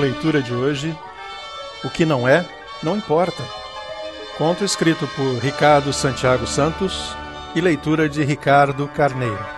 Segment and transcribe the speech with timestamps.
[0.00, 0.96] leitura de hoje,
[1.84, 2.44] O que não é,
[2.82, 3.42] não importa.
[4.36, 7.16] Conto escrito por Ricardo Santiago Santos
[7.54, 9.57] e leitura de Ricardo Carneiro.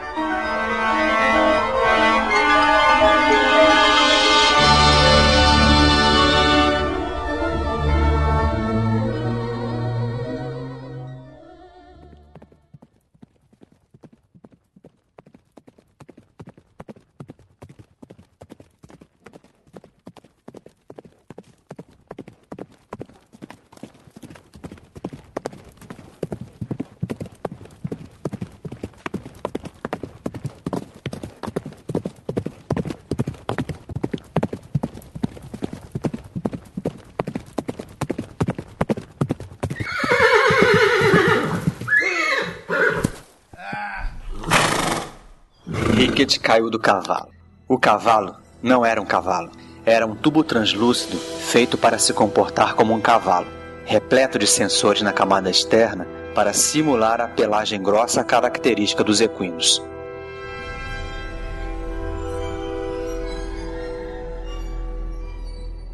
[46.00, 47.28] Ricket caiu do cavalo.
[47.68, 49.50] O cavalo não era um cavalo,
[49.84, 53.46] era um tubo translúcido feito para se comportar como um cavalo,
[53.84, 59.82] repleto de sensores na camada externa para simular a pelagem grossa característica dos equinos.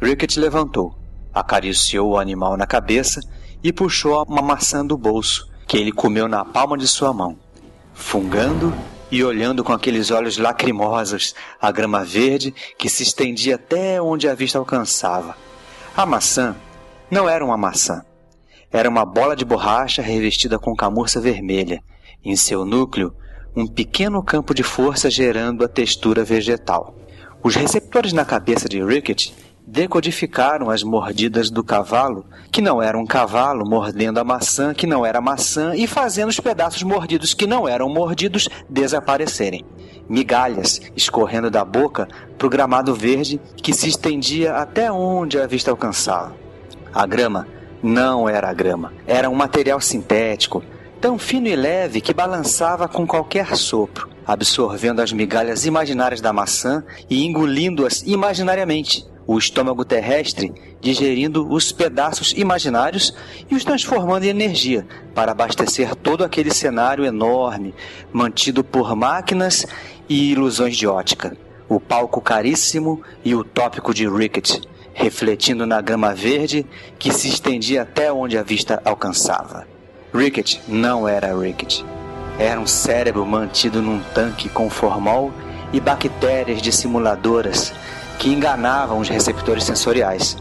[0.01, 0.95] Ricket levantou,
[1.33, 3.19] acariciou o animal na cabeça
[3.61, 7.37] e puxou uma maçã do bolso, que ele comeu na palma de sua mão,
[7.93, 8.73] fungando
[9.11, 14.35] e olhando com aqueles olhos lacrimosos a grama verde que se estendia até onde a
[14.35, 15.35] vista alcançava.
[15.95, 16.55] A maçã
[17.09, 18.03] não era uma maçã.
[18.71, 21.81] Era uma bola de borracha revestida com camurça vermelha.
[22.23, 23.15] Em seu núcleo,
[23.55, 26.95] um pequeno campo de força gerando a textura vegetal.
[27.41, 29.33] Os receptores na cabeça de Rickett
[29.67, 35.05] decodificaram as mordidas do cavalo, que não era um cavalo, mordendo a maçã, que não
[35.05, 39.65] era maçã, e fazendo os pedaços mordidos, que não eram mordidos, desaparecerem.
[40.07, 42.07] Migalhas escorrendo da boca
[42.37, 46.33] para o gramado verde que se estendia até onde a vista alcançava.
[46.93, 47.45] A grama
[47.83, 50.63] não era grama, era um material sintético,
[50.99, 56.83] tão fino e leve que balançava com qualquer sopro, absorvendo as migalhas imaginárias da maçã
[57.09, 63.13] e engolindo-as imaginariamente o estômago terrestre digerindo os pedaços imaginários
[63.49, 67.75] e os transformando em energia para abastecer todo aquele cenário enorme
[68.13, 69.65] mantido por máquinas
[70.07, 71.35] e ilusões de ótica.
[71.67, 74.61] O palco caríssimo e utópico de Rickett,
[74.93, 76.65] refletindo na grama verde
[76.97, 79.76] que se estendia até onde a vista alcançava.
[80.13, 81.85] Rickett não era Rickett.
[82.39, 85.33] Era um cérebro mantido num tanque com formol
[85.73, 87.73] e bactérias dissimuladoras
[88.17, 90.37] que enganavam os receptores sensoriais.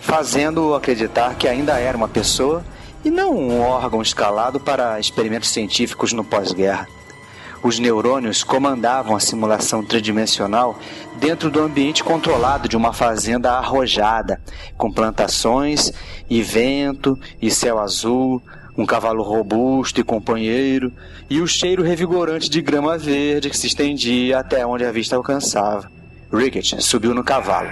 [0.00, 2.64] Fazendo-o acreditar que ainda era uma pessoa
[3.04, 6.88] e não um órgão escalado para experimentos científicos no pós-guerra.
[7.62, 10.78] Os neurônios comandavam a simulação tridimensional
[11.16, 14.40] dentro do ambiente controlado de uma fazenda arrojada,
[14.76, 15.92] com plantações
[16.30, 18.40] e vento e céu azul,
[18.76, 20.92] um cavalo robusto e companheiro,
[21.28, 25.90] e o cheiro revigorante de grama verde que se estendia até onde a vista alcançava.
[26.32, 27.68] Rickett subiu no cavalo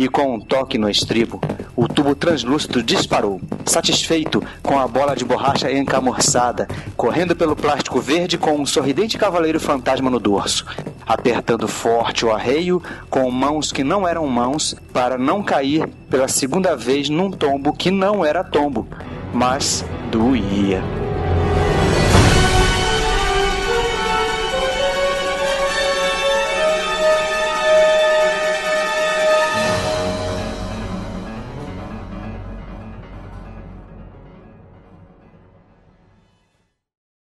[0.00, 1.38] e com um toque no estribo,
[1.76, 6.66] o tubo translúcido disparou, satisfeito com a bola de borracha encamorçada,
[6.96, 10.64] correndo pelo plástico verde com um sorridente cavaleiro fantasma no dorso,
[11.06, 16.74] apertando forte o arreio com mãos que não eram mãos para não cair pela segunda
[16.74, 18.88] vez num tombo que não era tombo,
[19.34, 20.82] mas doía.